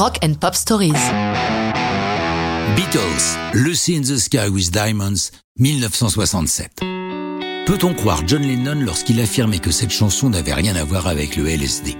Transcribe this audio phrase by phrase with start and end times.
[0.00, 0.94] Rock and Pop Stories.
[2.74, 6.70] Beatles, Lucy in the Sky with Diamonds, 1967.
[7.66, 11.46] Peut-on croire John Lennon lorsqu'il affirmait que cette chanson n'avait rien à voir avec le
[11.50, 11.98] LSD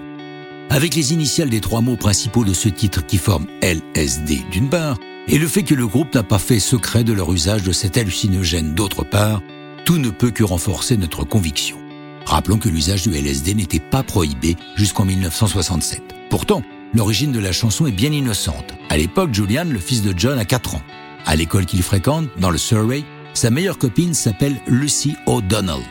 [0.71, 4.97] Avec les initiales des trois mots principaux de ce titre qui forment LSD d'une part,
[5.29, 7.99] et le fait que le groupe n'a pas fait secret de leur usage de cet
[7.99, 9.43] hallucinogène d'autre part,
[9.85, 11.77] tout ne peut que renforcer notre conviction.
[12.25, 16.01] Rappelons que l'usage du LSD n'était pas prohibé jusqu'en 1967.
[16.31, 16.63] Pourtant,
[16.95, 18.75] l'origine de la chanson est bien innocente.
[18.89, 20.83] À l'époque, Julian, le fils de John, a 4 ans.
[21.27, 23.05] À l'école qu'il fréquente, dans le Surrey,
[23.35, 25.83] sa meilleure copine s'appelle Lucy O'Donnell.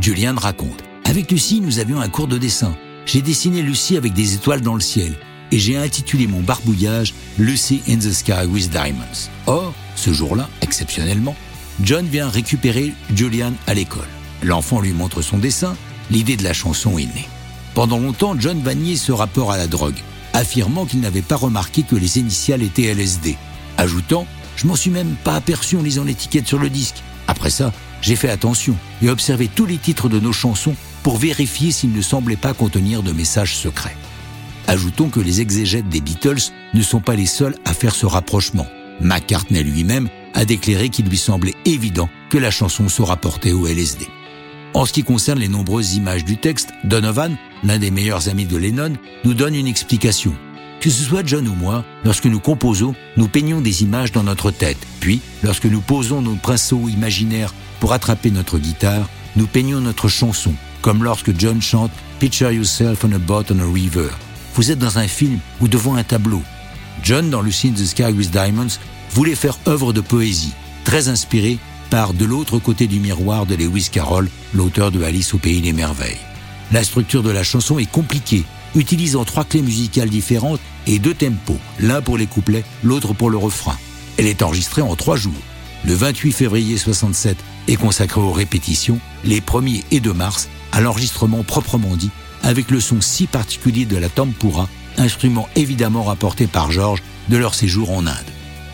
[0.00, 2.76] Julian raconte Avec Lucy, nous avions un cours de dessin.
[3.06, 5.14] J'ai dessiné Lucy avec des étoiles dans le ciel
[5.52, 9.30] et j'ai intitulé mon barbouillage Lucy in the Sky with Diamonds.
[9.46, 11.36] Or, ce jour-là, exceptionnellement,
[11.82, 14.08] John vient récupérer Julian à l'école.
[14.42, 15.76] L'enfant lui montre son dessin,
[16.10, 17.28] l'idée de la chanson est née.
[17.74, 19.98] Pendant longtemps, John va nier ce rapport à la drogue,
[20.34, 23.38] affirmant qu'il n'avait pas remarqué que les initiales étaient LSD,
[23.78, 27.02] ajoutant Je m'en suis même pas aperçu en lisant l'étiquette sur le disque.
[27.26, 31.72] Après ça, j'ai fait attention et observé tous les titres de nos chansons pour vérifier
[31.72, 33.96] s'ils ne semblaient pas contenir de messages secrets.
[34.66, 38.66] Ajoutons que les exégètes des Beatles ne sont pas les seuls à faire ce rapprochement.
[39.00, 44.06] McCartney lui-même a déclaré qu'il lui semblait évident que la chanson se rapportait au LSD.
[44.74, 48.56] En ce qui concerne les nombreuses images du texte, Donovan, l'un des meilleurs amis de
[48.56, 48.92] Lennon,
[49.24, 50.34] nous donne une explication.
[50.80, 54.50] Que ce soit John ou moi, lorsque nous composons, nous peignons des images dans notre
[54.50, 54.78] tête.
[55.00, 60.52] Puis, lorsque nous posons nos pinceaux imaginaires pour attraper notre guitare, nous peignons notre chanson,
[60.82, 64.08] comme lorsque John chante Picture yourself on a boat on a river.
[64.54, 66.42] Vous êtes dans un film ou devant un tableau.
[67.02, 68.78] John, dans Lucy the Sky with Diamonds,
[69.10, 70.52] voulait faire œuvre de poésie,
[70.84, 71.58] très inspiré
[71.90, 75.72] par De l'autre côté du miroir de Lewis Carroll, l'auteur de Alice au pays des
[75.72, 76.18] merveilles.
[76.72, 81.58] La structure de la chanson est compliquée, utilisant trois clés musicales différentes et deux tempos,
[81.78, 83.76] l'un pour les couplets, l'autre pour le refrain.
[84.16, 85.32] Elle est enregistrée en trois jours.
[85.84, 87.36] Le 28 février 67
[87.68, 92.10] est consacré aux répétitions, les 1er et 2 mars à l'enregistrement proprement dit
[92.42, 97.54] avec le son si particulier de la tempura, instrument évidemment rapporté par George de leur
[97.54, 98.16] séjour en Inde.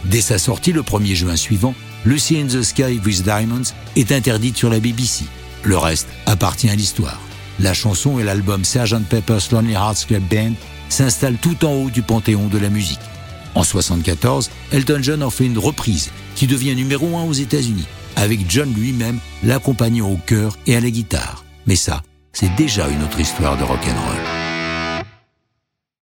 [0.04, 1.74] Dès sa sortie le 1er juin suivant,
[2.04, 5.24] Lucy in the Sky with Diamonds est interdite sur la BBC.
[5.62, 7.20] Le reste appartient à l'histoire.
[7.62, 9.04] La chanson et l'album Sgt.
[9.10, 10.54] Pepper's Lonely Hearts Club Band
[10.88, 13.00] s'installent tout en haut du panthéon de la musique.
[13.54, 18.48] En 1974, Elton John en fait une reprise qui devient numéro un aux États-Unis, avec
[18.48, 21.44] John lui-même l'accompagnant au chœur et à la guitare.
[21.66, 24.29] Mais ça, c'est déjà une autre histoire de rock'n'roll.